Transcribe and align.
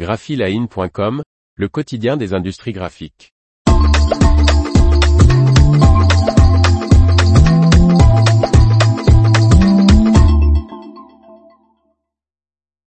graphiline.com, 0.00 1.22
le 1.56 1.68
quotidien 1.68 2.16
des 2.16 2.32
industries 2.32 2.72
graphiques. 2.72 3.34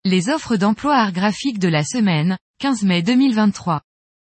Les 0.04 0.28
offres 0.28 0.54
d'emploi 0.54 0.94
art 0.94 1.10
graphique 1.10 1.58
de 1.58 1.66
la 1.66 1.82
semaine, 1.82 2.38
15 2.60 2.84
mai 2.84 3.03
2023. 3.03 3.83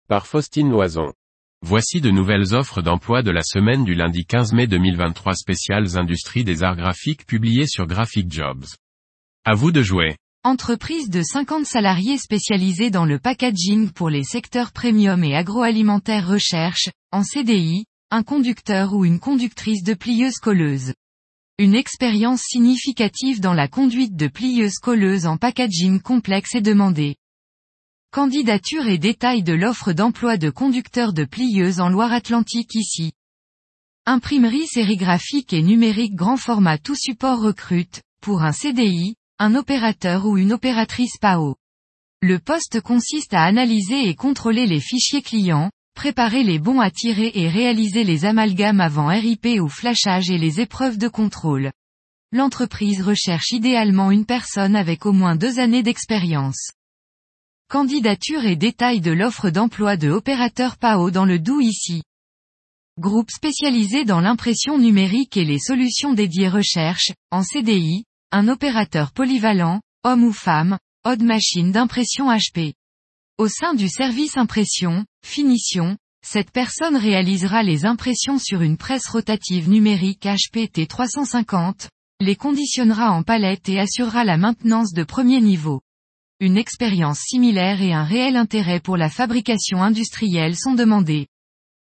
Par 0.08 0.26
Faustine 0.26 0.68
Loison. 0.68 1.12
Voici 1.62 2.00
de 2.00 2.10
nouvelles 2.10 2.54
offres 2.54 2.82
d'emploi 2.82 3.22
de 3.22 3.30
la 3.30 3.44
semaine 3.44 3.84
du 3.84 3.94
lundi 3.94 4.26
15 4.26 4.52
mai 4.52 4.66
2023 4.66 5.34
spéciales 5.34 5.96
industries 5.96 6.42
des 6.42 6.64
arts 6.64 6.76
graphiques 6.76 7.24
publiées 7.24 7.68
sur 7.68 7.86
Graphic 7.86 8.32
Jobs. 8.32 8.66
À 9.44 9.54
vous 9.54 9.70
de 9.70 9.80
jouer. 9.80 10.16
Entreprise 10.46 11.08
de 11.08 11.22
50 11.22 11.64
salariés 11.64 12.18
spécialisés 12.18 12.90
dans 12.90 13.06
le 13.06 13.18
packaging 13.18 13.90
pour 13.90 14.10
les 14.10 14.24
secteurs 14.24 14.72
premium 14.72 15.24
et 15.24 15.34
agroalimentaire 15.34 16.28
recherche, 16.28 16.90
en 17.12 17.22
CDI, 17.24 17.86
un 18.10 18.22
conducteur 18.22 18.92
ou 18.92 19.06
une 19.06 19.20
conductrice 19.20 19.82
de 19.82 19.94
plieuse 19.94 20.36
colleuse. 20.36 20.92
Une 21.58 21.74
expérience 21.74 22.42
significative 22.42 23.40
dans 23.40 23.54
la 23.54 23.68
conduite 23.68 24.16
de 24.16 24.26
plieuse 24.26 24.76
colleuse 24.76 25.24
en 25.24 25.38
packaging 25.38 26.02
complexe 26.02 26.54
est 26.54 26.60
demandée. 26.60 27.16
Candidature 28.12 28.86
et 28.86 28.98
détails 28.98 29.44
de 29.44 29.54
l'offre 29.54 29.94
d'emploi 29.94 30.36
de 30.36 30.50
conducteur 30.50 31.14
de 31.14 31.24
plieuse 31.24 31.80
en 31.80 31.88
Loire-Atlantique 31.88 32.74
ici. 32.74 33.12
Imprimerie 34.04 34.66
sérigraphique 34.66 35.54
et 35.54 35.62
numérique 35.62 36.14
grand 36.14 36.36
format 36.36 36.76
tout 36.76 36.96
support 36.96 37.40
recrute, 37.40 38.02
pour 38.20 38.42
un 38.42 38.52
CDI, 38.52 39.16
un 39.40 39.56
opérateur 39.56 40.26
ou 40.26 40.38
une 40.38 40.52
opératrice 40.52 41.18
PAO. 41.20 41.56
Le 42.22 42.38
poste 42.38 42.80
consiste 42.80 43.34
à 43.34 43.42
analyser 43.42 44.08
et 44.08 44.14
contrôler 44.14 44.66
les 44.66 44.80
fichiers 44.80 45.22
clients, 45.22 45.70
préparer 45.96 46.44
les 46.44 46.60
bons 46.60 46.78
à 46.80 46.90
tirer 46.90 47.32
et 47.34 47.48
réaliser 47.48 48.04
les 48.04 48.24
amalgames 48.24 48.80
avant 48.80 49.08
RIP 49.08 49.46
ou 49.60 49.68
flashage 49.68 50.30
et 50.30 50.38
les 50.38 50.60
épreuves 50.60 50.98
de 50.98 51.08
contrôle. 51.08 51.72
L'entreprise 52.30 53.02
recherche 53.02 53.50
idéalement 53.50 54.12
une 54.12 54.24
personne 54.24 54.76
avec 54.76 55.04
au 55.04 55.12
moins 55.12 55.34
deux 55.34 55.58
années 55.58 55.82
d'expérience. 55.82 56.70
Candidature 57.68 58.44
et 58.44 58.56
détails 58.56 59.00
de 59.00 59.10
l'offre 59.10 59.50
d'emploi 59.50 59.96
de 59.96 60.10
opérateur 60.10 60.76
PAO 60.76 61.10
dans 61.10 61.24
le 61.24 61.40
Doubs 61.40 61.62
ici. 61.62 62.02
Groupe 63.00 63.32
spécialisé 63.32 64.04
dans 64.04 64.20
l'impression 64.20 64.78
numérique 64.78 65.36
et 65.36 65.44
les 65.44 65.58
solutions 65.58 66.14
dédiées 66.14 66.48
recherche, 66.48 67.10
en 67.32 67.42
CDI, 67.42 68.04
un 68.34 68.48
opérateur 68.48 69.12
polyvalent, 69.12 69.80
homme 70.02 70.24
ou 70.24 70.32
femme, 70.32 70.76
odd 71.04 71.22
machine 71.22 71.70
d'impression 71.70 72.32
HP. 72.32 72.74
Au 73.38 73.46
sein 73.46 73.74
du 73.74 73.88
service 73.88 74.36
impression, 74.36 75.04
finition, 75.24 75.96
cette 76.26 76.50
personne 76.50 76.96
réalisera 76.96 77.62
les 77.62 77.84
impressions 77.84 78.40
sur 78.40 78.62
une 78.62 78.76
presse 78.76 79.06
rotative 79.06 79.70
numérique 79.70 80.24
HP 80.24 80.68
T350, 80.68 81.86
les 82.18 82.34
conditionnera 82.34 83.12
en 83.12 83.22
palette 83.22 83.68
et 83.68 83.78
assurera 83.78 84.24
la 84.24 84.36
maintenance 84.36 84.92
de 84.92 85.04
premier 85.04 85.40
niveau. 85.40 85.80
Une 86.40 86.56
expérience 86.56 87.20
similaire 87.20 87.82
et 87.82 87.92
un 87.92 88.02
réel 88.02 88.34
intérêt 88.34 88.80
pour 88.80 88.96
la 88.96 89.10
fabrication 89.10 89.80
industrielle 89.80 90.56
sont 90.56 90.74
demandés. 90.74 91.28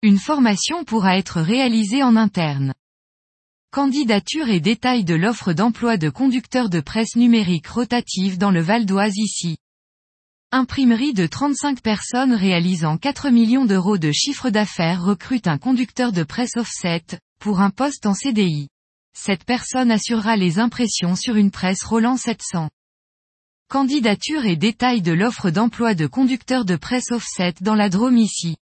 Une 0.04 0.20
formation 0.20 0.84
pourra 0.84 1.18
être 1.18 1.42
réalisée 1.42 2.04
en 2.04 2.16
interne. 2.16 2.76
Candidature 3.76 4.48
et 4.48 4.62
détails 4.62 5.04
de 5.04 5.16
l'offre 5.16 5.52
d'emploi 5.52 5.98
de 5.98 6.10
conducteur 6.10 6.70
de 6.70 6.80
presse 6.80 7.18
numérique 7.18 7.68
rotative 7.68 8.38
dans 8.38 8.50
le 8.50 8.62
Val 8.62 8.86
d'Oise 8.86 9.18
ici. 9.18 9.58
Imprimerie 10.54 11.12
de 11.12 11.28
35 11.28 11.82
personnes 11.82 12.32
réalisant 12.32 12.98
4 12.98 13.32
millions 13.32 13.66
d'euros 13.66 13.98
de 13.98 14.14
chiffre 14.14 14.50
d'affaires 14.50 15.04
recrute 15.04 15.48
un 15.48 15.58
conducteur 15.58 16.14
de 16.14 16.24
presse 16.24 16.56
offset, 16.56 17.04
pour 17.38 17.60
un 17.60 17.70
poste 17.70 18.06
en 18.06 18.14
CDI. 18.14 18.70
Cette 19.14 19.44
personne 19.44 19.92
assurera 19.92 20.38
les 20.38 20.58
impressions 20.58 21.18
sur 21.18 21.36
une 21.36 21.52
presse 21.52 21.84
Roland 21.84 22.16
700. 22.16 22.70
Candidature 23.68 24.46
et 24.46 24.56
détails 24.56 25.02
de 25.02 25.12
l'offre 25.12 25.50
d'emploi 25.50 25.96
de 25.96 26.08
conducteur 26.08 26.64
de 26.64 26.78
presse 26.78 27.12
offset 27.12 27.56
dans 27.60 27.76
la 27.76 27.90
Drôme 27.90 28.20
ici. 28.20 28.56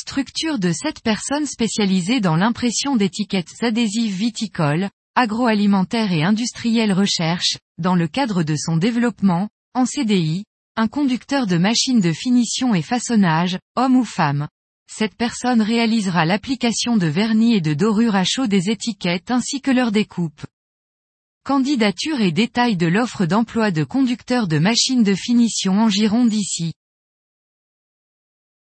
Structure 0.00 0.60
de 0.60 0.70
7 0.70 1.02
personnes 1.02 1.46
spécialisées 1.46 2.20
dans 2.20 2.36
l'impression 2.36 2.94
d'étiquettes 2.94 3.50
adhésives 3.62 4.14
viticoles, 4.14 4.90
agroalimentaires 5.16 6.12
et 6.12 6.22
industrielles 6.22 6.92
recherche, 6.92 7.58
dans 7.78 7.96
le 7.96 8.06
cadre 8.06 8.44
de 8.44 8.54
son 8.54 8.76
développement, 8.76 9.48
en 9.74 9.86
CDI, 9.86 10.44
un 10.76 10.86
conducteur 10.86 11.48
de 11.48 11.58
machines 11.58 12.00
de 12.00 12.12
finition 12.12 12.76
et 12.76 12.82
façonnage, 12.82 13.58
homme 13.74 13.96
ou 13.96 14.04
femme. 14.04 14.46
Cette 14.88 15.16
personne 15.16 15.62
réalisera 15.62 16.24
l'application 16.24 16.96
de 16.96 17.08
vernis 17.08 17.54
et 17.54 17.60
de 17.60 17.74
dorure 17.74 18.14
à 18.14 18.22
chaud 18.22 18.46
des 18.46 18.70
étiquettes 18.70 19.32
ainsi 19.32 19.60
que 19.60 19.72
leur 19.72 19.90
découpe. 19.90 20.46
Candidature 21.44 22.20
et 22.20 22.30
détails 22.30 22.76
de 22.76 22.86
l'offre 22.86 23.26
d'emploi 23.26 23.72
de 23.72 23.82
conducteur 23.82 24.46
de 24.46 24.60
machines 24.60 25.02
de 25.02 25.16
finition 25.16 25.72
en 25.72 25.88
Gironde 25.88 26.32
ici. 26.32 26.72